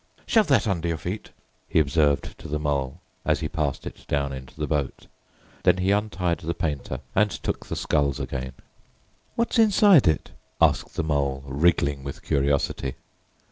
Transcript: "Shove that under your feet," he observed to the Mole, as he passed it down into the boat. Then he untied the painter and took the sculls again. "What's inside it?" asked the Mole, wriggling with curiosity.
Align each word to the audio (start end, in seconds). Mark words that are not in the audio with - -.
"Shove 0.25 0.47
that 0.47 0.67
under 0.67 0.87
your 0.87 0.97
feet," 0.97 1.29
he 1.69 1.77
observed 1.77 2.35
to 2.39 2.47
the 2.47 2.57
Mole, 2.57 2.99
as 3.23 3.41
he 3.41 3.47
passed 3.47 3.85
it 3.85 4.03
down 4.07 4.33
into 4.33 4.59
the 4.59 4.65
boat. 4.65 5.05
Then 5.61 5.77
he 5.77 5.91
untied 5.91 6.39
the 6.39 6.55
painter 6.55 7.01
and 7.13 7.29
took 7.29 7.67
the 7.67 7.75
sculls 7.75 8.19
again. 8.19 8.53
"What's 9.35 9.59
inside 9.59 10.07
it?" 10.07 10.31
asked 10.59 10.95
the 10.95 11.03
Mole, 11.03 11.43
wriggling 11.45 12.03
with 12.03 12.23
curiosity. 12.23 12.95